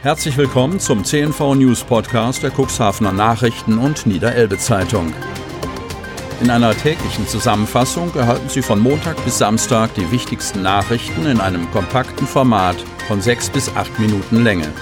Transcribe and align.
Herzlich 0.00 0.36
willkommen 0.36 0.78
zum 0.78 1.02
CNV 1.04 1.56
News 1.56 1.82
Podcast 1.82 2.44
der 2.44 2.52
Cuxhavener 2.52 3.12
Nachrichten 3.12 3.78
und 3.78 4.06
Niederelbe 4.06 4.56
Zeitung. 4.56 5.12
In 6.40 6.50
einer 6.50 6.72
täglichen 6.72 7.26
Zusammenfassung 7.26 8.14
erhalten 8.14 8.48
Sie 8.48 8.62
von 8.62 8.78
Montag 8.78 9.16
bis 9.24 9.38
Samstag 9.38 9.92
die 9.94 10.08
wichtigsten 10.12 10.62
Nachrichten 10.62 11.26
in 11.26 11.40
einem 11.40 11.68
kompakten 11.72 12.28
Format 12.28 12.76
von 13.08 13.20
sechs 13.20 13.50
bis 13.50 13.74
acht 13.74 13.98
Minuten 13.98 14.44
Länge. 14.44 14.72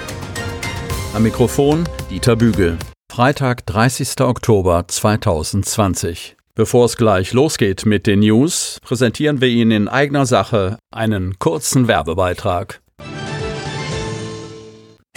Am 1.14 1.22
Mikrofon 1.22 1.88
Dieter 2.10 2.36
Bügel. 2.36 2.76
Freitag, 3.10 3.64
30. 3.64 4.20
Oktober 4.20 4.84
2020. 4.86 6.36
Bevor 6.54 6.84
es 6.84 6.98
gleich 6.98 7.32
losgeht 7.32 7.86
mit 7.86 8.06
den 8.06 8.20
News, 8.20 8.80
präsentieren 8.82 9.40
wir 9.40 9.48
Ihnen 9.48 9.70
in 9.70 9.88
eigener 9.88 10.26
Sache 10.26 10.76
einen 10.90 11.38
kurzen 11.38 11.88
Werbebeitrag. 11.88 12.82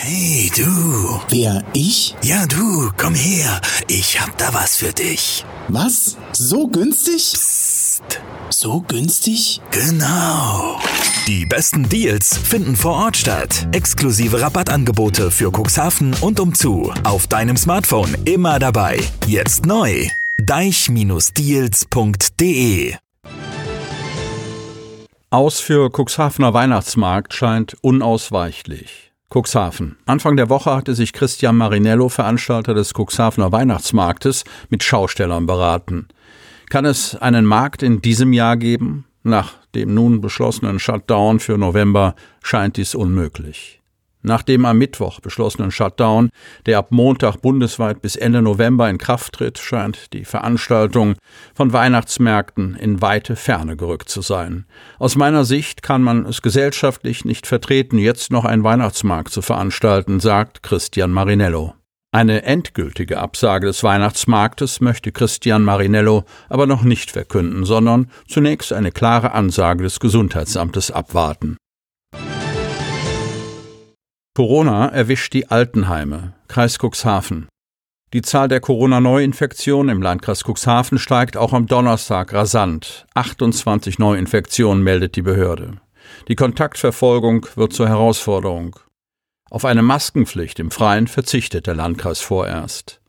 Hey 0.01 0.49
du. 0.55 1.19
Wer, 1.27 1.61
ich? 1.73 2.15
Ja 2.23 2.45
du, 2.45 2.89
komm 2.95 3.15
her. 3.15 3.59
Ich 3.89 4.21
hab 4.21 4.37
da 4.37 4.53
was 4.53 4.77
für 4.77 4.93
dich. 4.93 5.43
Was? 5.67 6.15
So 6.31 6.67
günstig? 6.67 7.33
Psst. 7.33 8.21
So 8.49 8.79
günstig? 8.79 9.59
Genau. 9.71 10.79
Die 11.27 11.45
besten 11.45 11.89
Deals 11.89 12.37
finden 12.37 12.77
vor 12.77 12.93
Ort 12.93 13.17
statt. 13.17 13.67
Exklusive 13.73 14.39
Rabattangebote 14.39 15.31
für 15.31 15.51
Cuxhaven 15.51 16.15
und 16.21 16.39
umzu. 16.39 16.93
Auf 17.03 17.27
deinem 17.27 17.57
Smartphone 17.57 18.15
immer 18.23 18.57
dabei. 18.57 19.01
Jetzt 19.27 19.65
neu. 19.65 20.07
deich-deals.de 20.37 22.95
Aus 25.29 25.59
für 25.59 25.91
Cuxhavener 25.91 26.53
Weihnachtsmarkt 26.53 27.33
scheint 27.33 27.75
unausweichlich. 27.81 29.08
Cuxhaven. 29.29 29.97
Anfang 30.05 30.37
der 30.37 30.49
Woche 30.49 30.75
hatte 30.75 30.95
sich 30.95 31.13
Christian 31.13 31.57
Marinello, 31.57 32.09
Veranstalter 32.09 32.73
des 32.73 32.93
Cuxhavener 32.93 33.51
Weihnachtsmarktes, 33.51 34.43
mit 34.69 34.83
Schaustellern 34.83 35.45
beraten. 35.45 36.07
Kann 36.69 36.85
es 36.85 37.15
einen 37.15 37.45
Markt 37.45 37.83
in 37.83 38.01
diesem 38.01 38.33
Jahr 38.33 38.57
geben? 38.57 39.05
Nach 39.23 39.53
dem 39.75 39.93
nun 39.93 40.21
beschlossenen 40.21 40.79
Shutdown 40.79 41.39
für 41.39 41.57
November 41.57 42.15
scheint 42.41 42.77
dies 42.77 42.95
unmöglich. 42.95 43.78
Nach 44.21 44.43
dem 44.43 44.65
am 44.65 44.77
Mittwoch 44.77 45.21
beschlossenen 45.21 45.71
Shutdown, 45.71 46.29
der 46.65 46.77
ab 46.77 46.91
Montag 46.91 47.37
bundesweit 47.37 48.01
bis 48.01 48.17
Ende 48.17 48.41
November 48.41 48.89
in 48.89 48.97
Kraft 48.97 49.33
tritt, 49.35 49.57
scheint 49.59 50.11
die 50.11 50.25
Veranstaltung 50.25 51.15
von 51.55 51.71
Weihnachtsmärkten 51.71 52.75
in 52.75 53.01
weite 53.01 53.37
Ferne 53.37 53.77
gerückt 53.77 54.09
zu 54.09 54.21
sein. 54.21 54.65
Aus 54.97 55.15
meiner 55.15 55.45
Sicht 55.45 55.83
kann 55.83 56.01
man 56.01 56.25
es 56.25 56.41
gesellschaftlich 56.41 57.23
nicht 57.23 57.47
vertreten, 57.47 57.97
jetzt 57.97 58.29
noch 58.31 58.43
einen 58.43 58.65
Weihnachtsmarkt 58.65 59.31
zu 59.31 59.41
veranstalten, 59.41 60.19
sagt 60.19 60.63
Christian 60.63 61.11
Marinello. 61.11 61.75
Eine 62.11 62.41
endgültige 62.43 63.19
Absage 63.19 63.67
des 63.67 63.83
Weihnachtsmarktes 63.83 64.81
möchte 64.81 65.11
Christian 65.11 65.63
Marinello 65.63 66.25
aber 66.49 66.65
noch 66.65 66.81
nicht 66.81 67.11
verkünden, 67.11 67.63
sondern 67.65 68.09
zunächst 68.27 68.73
eine 68.73 68.91
klare 68.91 69.31
Ansage 69.31 69.83
des 69.83 69.99
Gesundheitsamtes 69.99 70.91
abwarten. 70.91 71.57
Corona 74.39 74.87
erwischt 74.87 75.33
die 75.33 75.51
Altenheime. 75.51 76.31
Kreis 76.47 76.77
Cuxhaven. 76.79 77.49
Die 78.13 78.21
Zahl 78.21 78.47
der 78.47 78.61
Corona-Neuinfektionen 78.61 79.93
im 79.93 80.01
Landkreis 80.01 80.45
Cuxhaven 80.45 80.97
steigt 80.97 81.35
auch 81.35 81.51
am 81.51 81.67
Donnerstag 81.67 82.31
rasant. 82.31 83.05
28 83.15 83.99
Neuinfektionen 83.99 84.81
meldet 84.81 85.17
die 85.17 85.23
Behörde. 85.23 85.81
Die 86.29 86.35
Kontaktverfolgung 86.35 87.47
wird 87.55 87.73
zur 87.73 87.89
Herausforderung. 87.89 88.79
Auf 89.49 89.65
eine 89.65 89.81
Maskenpflicht 89.81 90.61
im 90.61 90.71
Freien 90.71 91.07
verzichtet 91.07 91.67
der 91.67 91.75
Landkreis 91.75 92.21
vorerst. 92.21 93.01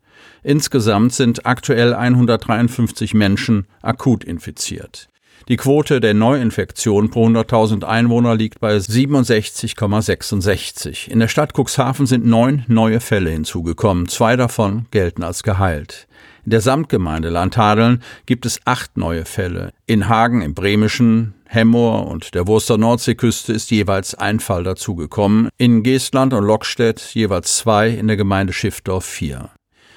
Insgesamt 0.43 1.13
sind 1.13 1.45
aktuell 1.45 1.93
153 1.93 3.13
Menschen 3.13 3.67
akut 3.81 4.25
infiziert. 4.25 5.07
Die 5.47 5.57
Quote 5.57 5.99
der 5.99 6.13
Neuinfektion 6.13 7.09
pro 7.09 7.27
100.000 7.27 7.83
Einwohner 7.83 8.35
liegt 8.35 8.59
bei 8.59 8.77
67,66. 8.77 11.09
In 11.09 11.19
der 11.19 11.27
Stadt 11.27 11.53
Cuxhaven 11.57 12.05
sind 12.05 12.25
neun 12.25 12.63
neue 12.67 12.99
Fälle 12.99 13.31
hinzugekommen. 13.31 14.07
Zwei 14.07 14.35
davon 14.35 14.85
gelten 14.91 15.23
als 15.23 15.41
geheilt. 15.43 16.07
In 16.45 16.51
der 16.51 16.61
Samtgemeinde 16.61 17.29
Landhadeln 17.29 18.03
gibt 18.25 18.45
es 18.45 18.59
acht 18.65 18.97
neue 18.97 19.25
Fälle. 19.25 19.71
In 19.85 20.09
Hagen 20.09 20.41
im 20.41 20.53
Bremischen, 20.53 21.33
Hemmoor 21.45 22.07
und 22.07 22.33
der 22.33 22.47
Wurster 22.47 22.77
Nordseeküste 22.77 23.53
ist 23.53 23.71
jeweils 23.71 24.15
ein 24.15 24.39
Fall 24.39 24.63
dazugekommen. 24.63 25.49
In 25.57 25.83
Geestland 25.83 26.33
und 26.33 26.45
Lockstedt 26.45 27.01
jeweils 27.13 27.57
zwei, 27.57 27.89
in 27.89 28.07
der 28.07 28.17
Gemeinde 28.17 28.53
Schiffdorf 28.53 29.05
vier. 29.05 29.49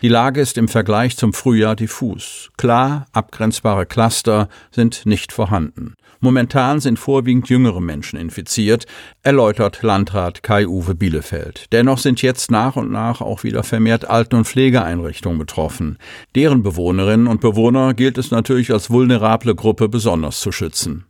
Die 0.05 0.11
Lage 0.11 0.43
ist 0.43 0.59
im 0.59 0.69
Vergleich 0.69 1.17
zum 1.17 1.33
Frühjahr 1.33 1.75
diffus. 1.77 2.51
Klar 2.59 3.07
abgrenzbare 3.13 3.87
Cluster 3.87 4.51
sind 4.71 5.07
nicht 5.07 5.33
vorhanden. 5.33 5.95
Momentan 6.21 6.81
sind 6.81 6.99
vorwiegend 6.99 7.49
jüngere 7.49 7.81
Menschen 7.81 8.19
infiziert, 8.19 8.85
erläutert 9.23 9.83
Landrat 9.83 10.43
Kai-Uwe 10.43 10.95
Bielefeld. 10.95 11.73
Dennoch 11.73 11.97
sind 11.97 12.21
jetzt 12.21 12.51
nach 12.51 12.77
und 12.77 12.93
nach 12.93 13.23
auch 13.23 13.45
wieder 13.45 13.63
vermehrt 13.63 14.05
Alten- 14.05 14.37
und 14.37 14.47
Pflegeeinrichtungen 14.47 15.39
betroffen. 15.39 15.97
Deren 16.35 16.63
Bewohnerinnen 16.63 17.27
und 17.27 17.41
Bewohner 17.41 17.95
gilt 17.95 18.19
es 18.19 18.31
natürlich 18.31 18.75
als 18.75 18.91
vulnerable 18.91 19.55
Gruppe 19.55 19.89
besonders 19.89 20.39
zu 20.39 20.53
schützen. 20.53 21.07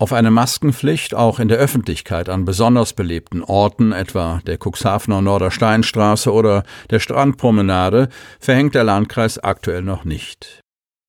Auf 0.00 0.14
eine 0.14 0.30
Maskenpflicht 0.30 1.14
auch 1.14 1.38
in 1.40 1.48
der 1.48 1.58
Öffentlichkeit 1.58 2.30
an 2.30 2.46
besonders 2.46 2.94
belebten 2.94 3.44
Orten, 3.44 3.92
etwa 3.92 4.40
der 4.46 4.56
Cuxhavener 4.56 5.20
Nordersteinstraße 5.20 6.32
oder 6.32 6.64
der 6.88 7.00
Strandpromenade, 7.00 8.08
verhängt 8.38 8.74
der 8.74 8.84
Landkreis 8.84 9.38
aktuell 9.38 9.82
noch 9.82 10.06
nicht. 10.06 10.62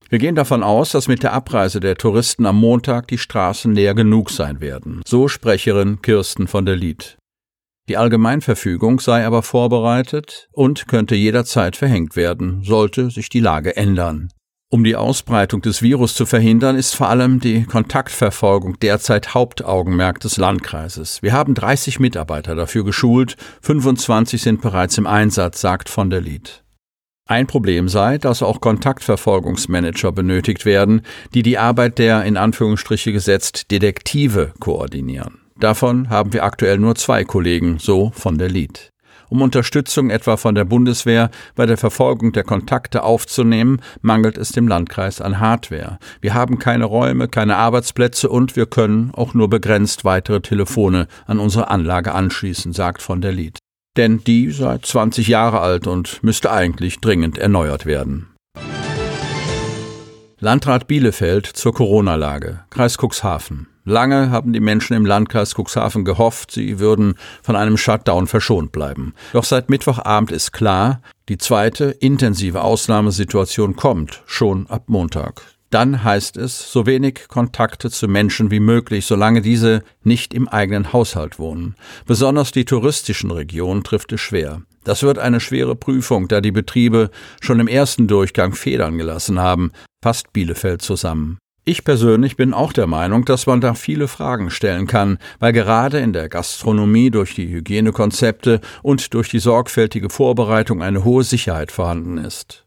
Wir 0.09 0.19
gehen 0.19 0.35
davon 0.35 0.61
aus, 0.61 0.91
dass 0.91 1.07
mit 1.07 1.23
der 1.23 1.31
Abreise 1.31 1.79
der 1.79 1.95
Touristen 1.95 2.45
am 2.45 2.57
Montag 2.57 3.07
die 3.07 3.17
Straßen 3.17 3.73
leer 3.73 3.93
genug 3.93 4.29
sein 4.29 4.59
werden, 4.59 5.01
so 5.07 5.29
Sprecherin 5.29 6.01
Kirsten 6.01 6.47
von 6.47 6.65
der 6.65 6.75
Lied. 6.75 7.15
Die 7.87 7.95
Allgemeinverfügung 7.95 8.99
sei 8.99 9.25
aber 9.25 9.41
vorbereitet 9.41 10.49
und 10.51 10.89
könnte 10.89 11.15
jederzeit 11.15 11.77
verhängt 11.77 12.17
werden, 12.17 12.61
sollte 12.65 13.09
sich 13.09 13.29
die 13.29 13.39
Lage 13.39 13.77
ändern. 13.77 14.31
Um 14.73 14.85
die 14.85 14.95
Ausbreitung 14.95 15.61
des 15.61 15.81
Virus 15.81 16.15
zu 16.15 16.25
verhindern, 16.25 16.77
ist 16.77 16.95
vor 16.95 17.09
allem 17.09 17.41
die 17.41 17.65
Kontaktverfolgung 17.65 18.79
derzeit 18.79 19.33
Hauptaugenmerk 19.33 20.21
des 20.21 20.37
Landkreises. 20.37 21.21
Wir 21.21 21.33
haben 21.33 21.55
30 21.55 21.99
Mitarbeiter 21.99 22.55
dafür 22.55 22.85
geschult, 22.85 23.35
25 23.63 24.41
sind 24.41 24.61
bereits 24.61 24.97
im 24.97 25.07
Einsatz, 25.07 25.59
sagt 25.59 25.89
von 25.89 26.09
der 26.09 26.21
Lied. 26.21 26.63
Ein 27.27 27.47
Problem 27.47 27.89
sei, 27.89 28.17
dass 28.17 28.41
auch 28.41 28.61
Kontaktverfolgungsmanager 28.61 30.13
benötigt 30.13 30.63
werden, 30.63 31.01
die 31.33 31.43
die 31.43 31.57
Arbeit 31.57 31.97
der 31.97 32.23
in 32.23 32.37
Anführungsstriche 32.37 33.11
gesetzt 33.11 33.71
Detektive 33.71 34.53
koordinieren. 34.61 35.41
Davon 35.59 36.09
haben 36.09 36.31
wir 36.31 36.45
aktuell 36.45 36.77
nur 36.77 36.95
zwei 36.95 37.25
Kollegen, 37.25 37.77
so 37.77 38.11
von 38.15 38.37
der 38.37 38.47
Lied 38.47 38.90
um 39.31 39.41
Unterstützung 39.41 40.09
etwa 40.09 40.35
von 40.35 40.55
der 40.55 40.65
Bundeswehr 40.65 41.31
bei 41.55 41.65
der 41.65 41.77
Verfolgung 41.77 42.33
der 42.33 42.43
Kontakte 42.43 43.03
aufzunehmen, 43.03 43.81
mangelt 44.01 44.37
es 44.37 44.51
dem 44.51 44.67
Landkreis 44.67 45.21
an 45.21 45.39
Hardware. 45.39 45.99
Wir 46.19 46.33
haben 46.33 46.59
keine 46.59 46.83
Räume, 46.83 47.29
keine 47.29 47.55
Arbeitsplätze 47.55 48.27
und 48.27 48.57
wir 48.57 48.65
können 48.65 49.11
auch 49.13 49.33
nur 49.33 49.49
begrenzt 49.49 50.03
weitere 50.03 50.41
Telefone 50.41 51.07
an 51.27 51.39
unsere 51.39 51.69
Anlage 51.69 52.13
anschließen, 52.13 52.73
sagt 52.73 53.01
von 53.01 53.21
der 53.21 53.31
Lied. 53.31 53.57
Denn 53.95 54.21
die 54.25 54.51
sei 54.51 54.77
20 54.79 55.29
Jahre 55.29 55.61
alt 55.61 55.87
und 55.87 56.21
müsste 56.23 56.51
eigentlich 56.51 56.99
dringend 56.99 57.37
erneuert 57.37 57.85
werden. 57.85 58.27
Landrat 60.39 60.87
Bielefeld 60.87 61.45
zur 61.45 61.73
Corona-Lage. 61.73 62.65
Kreis 62.69 62.97
Cuxhaven. 62.97 63.70
Lange 63.83 64.29
haben 64.29 64.53
die 64.53 64.59
Menschen 64.59 64.95
im 64.95 65.05
Landkreis 65.05 65.55
Cuxhaven 65.55 66.05
gehofft, 66.05 66.51
sie 66.51 66.79
würden 66.79 67.15
von 67.41 67.55
einem 67.55 67.77
Shutdown 67.77 68.27
verschont 68.27 68.71
bleiben. 68.71 69.13
Doch 69.33 69.43
seit 69.43 69.69
Mittwochabend 69.69 70.31
ist 70.31 70.51
klar, 70.51 71.01
die 71.29 71.37
zweite 71.37 71.85
intensive 71.85 72.61
Ausnahmesituation 72.61 73.75
kommt 73.75 74.21
schon 74.25 74.67
ab 74.67 74.83
Montag. 74.87 75.41
Dann 75.71 76.03
heißt 76.03 76.35
es, 76.35 76.71
so 76.71 76.85
wenig 76.85 77.29
Kontakte 77.29 77.89
zu 77.89 78.09
Menschen 78.09 78.51
wie 78.51 78.59
möglich, 78.59 79.05
solange 79.05 79.41
diese 79.41 79.83
nicht 80.03 80.33
im 80.33 80.49
eigenen 80.49 80.91
Haushalt 80.91 81.39
wohnen. 81.39 81.75
Besonders 82.05 82.51
die 82.51 82.65
touristischen 82.65 83.31
Regionen 83.31 83.83
trifft 83.83 84.11
es 84.11 84.19
schwer. 84.19 84.61
Das 84.83 85.01
wird 85.01 85.17
eine 85.17 85.39
schwere 85.39 85.75
Prüfung, 85.75 86.27
da 86.27 86.41
die 86.41 86.51
Betriebe 86.51 87.09
schon 87.39 87.61
im 87.61 87.67
ersten 87.67 88.07
Durchgang 88.07 88.53
Federn 88.53 88.97
gelassen 88.97 89.39
haben, 89.39 89.71
fasst 90.03 90.33
Bielefeld 90.33 90.81
zusammen. 90.81 91.37
Ich 91.71 91.85
persönlich 91.85 92.35
bin 92.35 92.53
auch 92.53 92.73
der 92.73 92.85
Meinung, 92.85 93.23
dass 93.23 93.47
man 93.47 93.61
da 93.61 93.75
viele 93.75 94.09
Fragen 94.09 94.49
stellen 94.49 94.87
kann, 94.87 95.19
weil 95.39 95.53
gerade 95.53 95.99
in 95.99 96.11
der 96.11 96.27
Gastronomie 96.27 97.11
durch 97.11 97.33
die 97.33 97.47
Hygienekonzepte 97.47 98.59
und 98.83 99.13
durch 99.13 99.29
die 99.29 99.39
sorgfältige 99.39 100.09
Vorbereitung 100.09 100.83
eine 100.83 101.05
hohe 101.05 101.23
Sicherheit 101.23 101.71
vorhanden 101.71 102.17
ist. 102.17 102.65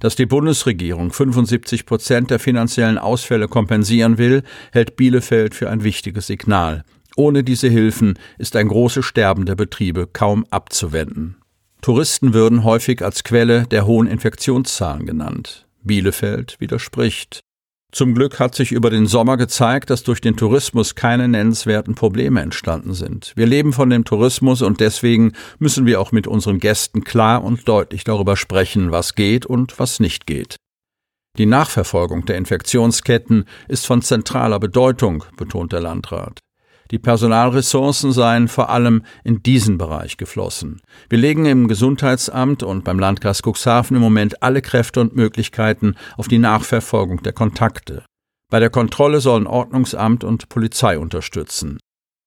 Dass 0.00 0.16
die 0.16 0.24
Bundesregierung 0.24 1.12
75 1.12 1.84
Prozent 1.84 2.30
der 2.30 2.38
finanziellen 2.38 2.96
Ausfälle 2.96 3.48
kompensieren 3.48 4.16
will, 4.16 4.42
hält 4.72 4.96
Bielefeld 4.96 5.54
für 5.54 5.68
ein 5.68 5.84
wichtiges 5.84 6.28
Signal. 6.28 6.84
Ohne 7.16 7.44
diese 7.44 7.68
Hilfen 7.68 8.18
ist 8.38 8.56
ein 8.56 8.68
großes 8.68 9.04
Sterben 9.04 9.44
der 9.44 9.56
Betriebe 9.56 10.06
kaum 10.06 10.46
abzuwenden. 10.48 11.36
Touristen 11.82 12.32
würden 12.32 12.64
häufig 12.64 13.04
als 13.04 13.24
Quelle 13.24 13.64
der 13.64 13.84
hohen 13.84 14.06
Infektionszahlen 14.06 15.04
genannt. 15.04 15.66
Bielefeld 15.82 16.56
widerspricht. 16.60 17.42
Zum 17.90 18.14
Glück 18.14 18.38
hat 18.38 18.54
sich 18.54 18.72
über 18.72 18.90
den 18.90 19.06
Sommer 19.06 19.38
gezeigt, 19.38 19.88
dass 19.88 20.02
durch 20.02 20.20
den 20.20 20.36
Tourismus 20.36 20.94
keine 20.94 21.26
nennenswerten 21.26 21.94
Probleme 21.94 22.42
entstanden 22.42 22.92
sind. 22.92 23.32
Wir 23.34 23.46
leben 23.46 23.72
von 23.72 23.88
dem 23.88 24.04
Tourismus 24.04 24.60
und 24.60 24.80
deswegen 24.80 25.32
müssen 25.58 25.86
wir 25.86 25.98
auch 25.98 26.12
mit 26.12 26.26
unseren 26.26 26.58
Gästen 26.58 27.02
klar 27.02 27.42
und 27.42 27.66
deutlich 27.66 28.04
darüber 28.04 28.36
sprechen, 28.36 28.92
was 28.92 29.14
geht 29.14 29.46
und 29.46 29.78
was 29.78 30.00
nicht 30.00 30.26
geht. 30.26 30.56
Die 31.38 31.46
Nachverfolgung 31.46 32.26
der 32.26 32.36
Infektionsketten 32.36 33.46
ist 33.68 33.86
von 33.86 34.02
zentraler 34.02 34.60
Bedeutung, 34.60 35.24
betont 35.36 35.72
der 35.72 35.80
Landrat. 35.80 36.40
Die 36.90 36.98
Personalressourcen 36.98 38.12
seien 38.12 38.48
vor 38.48 38.70
allem 38.70 39.02
in 39.24 39.42
diesen 39.42 39.76
Bereich 39.78 40.16
geflossen. 40.16 40.80
Wir 41.10 41.18
legen 41.18 41.44
im 41.44 41.68
Gesundheitsamt 41.68 42.62
und 42.62 42.84
beim 42.84 42.98
Landkreis 42.98 43.42
Cuxhaven 43.42 43.96
im 43.96 44.02
Moment 44.02 44.42
alle 44.42 44.62
Kräfte 44.62 45.00
und 45.00 45.14
Möglichkeiten 45.14 45.96
auf 46.16 46.28
die 46.28 46.38
Nachverfolgung 46.38 47.22
der 47.22 47.32
Kontakte. 47.32 48.04
Bei 48.50 48.60
der 48.60 48.70
Kontrolle 48.70 49.20
sollen 49.20 49.46
Ordnungsamt 49.46 50.24
und 50.24 50.48
Polizei 50.48 50.98
unterstützen. 50.98 51.78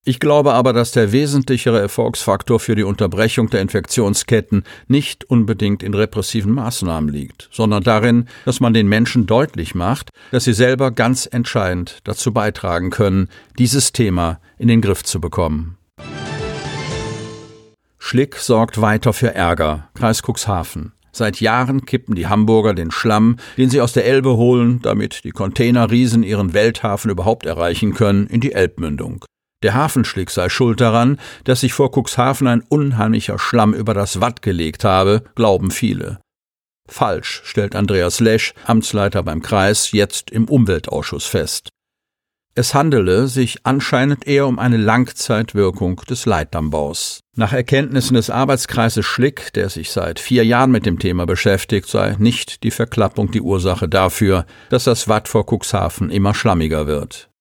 Ich 0.04 0.18
glaube 0.18 0.52
aber, 0.52 0.72
dass 0.72 0.90
der 0.90 1.12
wesentlichere 1.12 1.78
Erfolgsfaktor 1.78 2.58
für 2.58 2.74
die 2.74 2.82
Unterbrechung 2.82 3.50
der 3.50 3.60
Infektionsketten 3.60 4.64
nicht 4.88 5.22
unbedingt 5.30 5.84
in 5.84 5.94
repressiven 5.94 6.52
Maßnahmen 6.52 7.08
liegt, 7.08 7.48
sondern 7.52 7.84
darin, 7.84 8.26
dass 8.44 8.58
man 8.58 8.74
den 8.74 8.88
Menschen 8.88 9.26
deutlich 9.26 9.76
macht, 9.76 10.10
dass 10.32 10.42
sie 10.42 10.54
selber 10.54 10.90
ganz 10.90 11.28
entscheidend 11.30 12.00
dazu 12.02 12.32
beitragen 12.32 12.90
können, 12.90 13.28
dieses 13.60 13.92
Thema 13.92 14.40
in 14.58 14.66
den 14.66 14.80
Griff 14.80 15.04
zu 15.04 15.20
bekommen. 15.20 15.78
Schlick 18.00 18.34
sorgt 18.34 18.80
weiter 18.80 19.12
für 19.12 19.32
Ärger. 19.32 19.88
Kreis 19.94 20.20
Cuxhaven. 20.26 20.94
Seit 21.12 21.40
Jahren 21.40 21.86
kippen 21.86 22.16
die 22.16 22.26
Hamburger 22.26 22.74
den 22.74 22.90
Schlamm, 22.90 23.36
den 23.56 23.70
sie 23.70 23.80
aus 23.80 23.92
der 23.92 24.06
Elbe 24.06 24.36
holen, 24.36 24.80
damit 24.82 25.22
die 25.22 25.30
Containerriesen 25.30 26.24
ihren 26.24 26.54
Welthafen 26.54 27.08
überhaupt 27.10 27.46
erreichen 27.46 27.94
können, 27.94 28.26
in 28.26 28.40
die 28.40 28.52
Elbmündung. 28.52 29.24
Der 29.62 29.74
Hafenschlick 29.74 30.30
sei 30.30 30.48
schuld 30.48 30.80
daran, 30.80 31.18
dass 31.44 31.60
sich 31.60 31.72
vor 31.72 31.90
Cuxhaven 31.92 32.46
ein 32.46 32.62
unheimlicher 32.68 33.38
Schlamm 33.38 33.74
über 33.74 33.94
das 33.94 34.20
Watt 34.20 34.42
gelegt 34.42 34.84
habe, 34.84 35.22
glauben 35.34 35.70
viele. 35.70 36.20
Falsch, 36.88 37.42
stellt 37.44 37.76
Andreas 37.76 38.20
Lesch, 38.20 38.54
Amtsleiter 38.66 39.22
beim 39.22 39.40
Kreis, 39.40 39.92
jetzt 39.92 40.30
im 40.30 40.46
Umweltausschuss 40.46 41.26
fest. 41.26 41.68
Es 42.54 42.74
handele 42.74 43.28
sich 43.28 43.60
anscheinend 43.62 44.26
eher 44.26 44.46
um 44.46 44.58
eine 44.58 44.76
Langzeitwirkung 44.76 45.96
des 46.10 46.26
Leitdammbaus. 46.26 47.20
Nach 47.34 47.54
Erkenntnissen 47.54 48.12
des 48.12 48.28
Arbeitskreises 48.28 49.06
Schlick, 49.06 49.54
der 49.54 49.70
sich 49.70 49.90
seit 49.90 50.20
vier 50.20 50.44
Jahren 50.44 50.70
mit 50.70 50.84
dem 50.84 50.98
Thema 50.98 51.24
beschäftigt, 51.24 51.88
sei 51.88 52.14
nicht 52.18 52.62
die 52.62 52.70
Verklappung 52.70 53.30
die 53.30 53.40
Ursache 53.40 53.88
dafür, 53.88 54.44
dass 54.68 54.84
das 54.84 55.08
Watt 55.08 55.28
vor 55.28 55.46
Cuxhaven 55.46 56.10
immer 56.10 56.34
schlammiger 56.34 56.86
wird. 56.86 57.31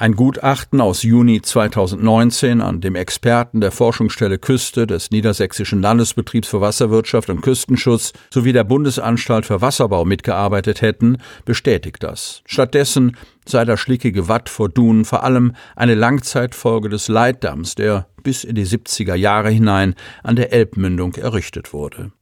Ein 0.00 0.14
Gutachten 0.14 0.80
aus 0.80 1.02
Juni 1.02 1.42
2019, 1.42 2.60
an 2.60 2.80
dem 2.80 2.94
Experten 2.94 3.60
der 3.60 3.72
Forschungsstelle 3.72 4.38
Küste 4.38 4.86
des 4.86 5.10
Niedersächsischen 5.10 5.82
Landesbetriebs 5.82 6.46
für 6.46 6.60
Wasserwirtschaft 6.60 7.28
und 7.30 7.40
Küstenschutz 7.40 8.12
sowie 8.30 8.52
der 8.52 8.62
Bundesanstalt 8.62 9.44
für 9.44 9.60
Wasserbau 9.60 10.04
mitgearbeitet 10.04 10.82
hätten, 10.82 11.18
bestätigt 11.44 12.04
das. 12.04 12.42
Stattdessen 12.46 13.16
sei 13.44 13.64
der 13.64 13.76
schlickige 13.76 14.28
Watt 14.28 14.48
vor 14.48 14.68
Dunen 14.68 15.04
vor 15.04 15.24
allem 15.24 15.56
eine 15.74 15.96
Langzeitfolge 15.96 16.88
des 16.88 17.08
Leitdamms, 17.08 17.74
der 17.74 18.06
bis 18.22 18.44
in 18.44 18.54
die 18.54 18.66
70er 18.66 19.16
Jahre 19.16 19.50
hinein 19.50 19.96
an 20.22 20.36
der 20.36 20.52
Elbmündung 20.52 21.14
errichtet 21.14 21.72
wurde. 21.72 22.12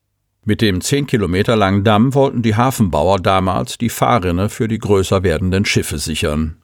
Mit 0.47 0.63
dem 0.63 0.81
zehn 0.81 1.07
Kilometer 1.07 1.57
langen 1.57 1.85
Damm 1.85 2.15
wollten 2.15 2.41
die 2.41 2.57
Hafenbauer 2.57 3.19
damals 3.19 3.77
die 3.77 3.91
Fahrrinne 3.91 4.49
für 4.49 4.67
die 4.67 4.79
größer 4.79 5.23
werdenden 5.23 5.67
Schiffe 5.67 5.99
sichern. 5.99 6.57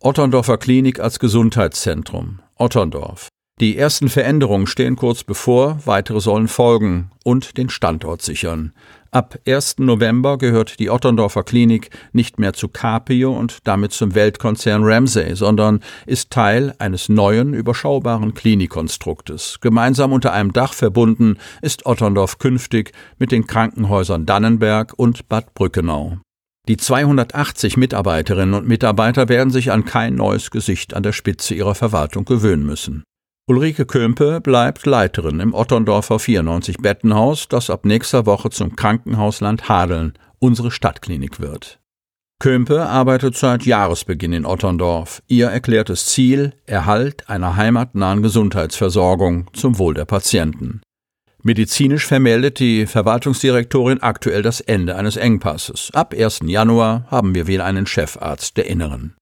Otterndorfer 0.00 0.58
Klinik 0.58 1.00
als 1.00 1.18
Gesundheitszentrum. 1.18 2.38
Otterndorf. 2.56 3.26
Die 3.60 3.76
ersten 3.76 4.08
Veränderungen 4.08 4.68
stehen 4.68 4.94
kurz 4.94 5.24
bevor, 5.24 5.80
weitere 5.84 6.20
sollen 6.20 6.46
folgen 6.46 7.10
und 7.24 7.56
den 7.56 7.68
Standort 7.68 8.22
sichern. 8.22 8.72
Ab 9.10 9.36
1. 9.44 9.78
November 9.78 10.38
gehört 10.38 10.78
die 10.78 10.90
Otterndorfer 10.90 11.42
Klinik 11.42 11.90
nicht 12.12 12.38
mehr 12.38 12.52
zu 12.52 12.68
Capio 12.68 13.36
und 13.36 13.58
damit 13.64 13.90
zum 13.90 14.14
Weltkonzern 14.14 14.84
Ramsay, 14.84 15.34
sondern 15.34 15.80
ist 16.06 16.30
Teil 16.30 16.76
eines 16.78 17.08
neuen, 17.08 17.52
überschaubaren 17.52 18.34
Klinikkonstruktes. 18.34 19.58
Gemeinsam 19.60 20.12
unter 20.12 20.32
einem 20.32 20.52
Dach 20.52 20.74
verbunden 20.74 21.38
ist 21.60 21.86
Otterndorf 21.86 22.38
künftig 22.38 22.92
mit 23.18 23.32
den 23.32 23.48
Krankenhäusern 23.48 24.26
Dannenberg 24.26 24.92
und 24.96 25.28
Bad 25.28 25.54
Brückenau. 25.54 26.18
Die 26.68 26.76
280 26.76 27.78
Mitarbeiterinnen 27.78 28.54
und 28.54 28.68
Mitarbeiter 28.68 29.30
werden 29.30 29.50
sich 29.50 29.72
an 29.72 29.86
kein 29.86 30.14
neues 30.14 30.50
Gesicht 30.50 30.92
an 30.92 31.02
der 31.02 31.12
Spitze 31.12 31.54
ihrer 31.54 31.74
Verwaltung 31.74 32.26
gewöhnen 32.26 32.66
müssen. 32.66 33.04
Ulrike 33.48 33.86
Kömpe 33.86 34.42
bleibt 34.42 34.84
Leiterin 34.84 35.40
im 35.40 35.54
Otterndorfer 35.54 36.18
94 36.18 36.76
Bettenhaus, 36.76 37.48
das 37.48 37.70
ab 37.70 37.86
nächster 37.86 38.26
Woche 38.26 38.50
zum 38.50 38.76
Krankenhausland 38.76 39.70
Hadeln, 39.70 40.12
unsere 40.38 40.70
Stadtklinik 40.70 41.40
wird. 41.40 41.80
Kömpe 42.38 42.86
arbeitet 42.86 43.36
seit 43.36 43.64
Jahresbeginn 43.64 44.34
in 44.34 44.44
Otterndorf. 44.44 45.22
Ihr 45.26 45.48
erklärtes 45.48 46.06
Ziel 46.06 46.52
Erhalt 46.66 47.30
einer 47.30 47.56
heimatnahen 47.56 48.22
Gesundheitsversorgung 48.22 49.48
zum 49.54 49.78
Wohl 49.78 49.94
der 49.94 50.04
Patienten. 50.04 50.82
Medizinisch 51.48 52.04
vermeldet 52.04 52.58
die 52.58 52.84
Verwaltungsdirektorin 52.84 54.02
aktuell 54.02 54.42
das 54.42 54.60
Ende 54.60 54.96
eines 54.96 55.16
Engpasses. 55.16 55.88
Ab 55.94 56.12
1. 56.14 56.40
Januar 56.44 57.06
haben 57.10 57.34
wir 57.34 57.46
wieder 57.46 57.64
einen 57.64 57.86
Chefarzt 57.86 58.58
der 58.58 58.66
Inneren. 58.66 59.16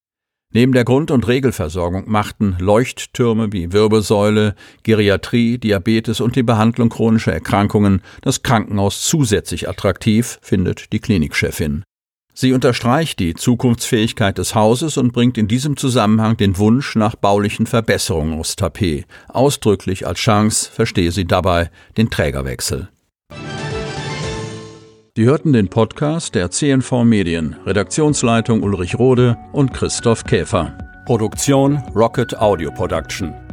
Neben 0.52 0.72
der 0.72 0.82
Grund- 0.82 1.12
und 1.12 1.28
Regelversorgung 1.28 2.10
machten 2.10 2.56
Leuchttürme 2.58 3.52
wie 3.52 3.72
Wirbelsäule, 3.72 4.56
Geriatrie, 4.82 5.58
Diabetes 5.58 6.20
und 6.20 6.34
die 6.34 6.42
Behandlung 6.42 6.88
chronischer 6.88 7.32
Erkrankungen 7.32 8.02
das 8.22 8.42
Krankenhaus 8.42 9.02
zusätzlich 9.02 9.68
attraktiv, 9.68 10.40
findet 10.42 10.92
die 10.92 10.98
Klinikchefin. 10.98 11.84
Sie 12.38 12.52
unterstreicht 12.52 13.18
die 13.18 13.34
Zukunftsfähigkeit 13.34 14.36
des 14.36 14.54
Hauses 14.54 14.98
und 14.98 15.14
bringt 15.14 15.38
in 15.38 15.48
diesem 15.48 15.78
Zusammenhang 15.78 16.36
den 16.36 16.58
Wunsch 16.58 16.94
nach 16.94 17.16
baulichen 17.16 17.64
Verbesserungen 17.64 18.38
aufs 18.38 18.56
Tapet. 18.56 19.06
Ausdrücklich 19.28 20.06
als 20.06 20.18
Chance 20.18 20.70
verstehe 20.70 21.12
sie 21.12 21.24
dabei 21.24 21.70
den 21.96 22.10
Trägerwechsel. 22.10 22.90
Sie 25.16 25.24
hörten 25.24 25.54
den 25.54 25.68
Podcast 25.68 26.34
der 26.34 26.50
CNV 26.50 27.04
Medien, 27.04 27.56
Redaktionsleitung 27.64 28.62
Ulrich 28.62 28.98
Rode 28.98 29.38
und 29.54 29.72
Christoph 29.72 30.24
Käfer. 30.24 30.76
Produktion 31.06 31.78
Rocket 31.94 32.36
Audio 32.36 32.70
Production. 32.70 33.45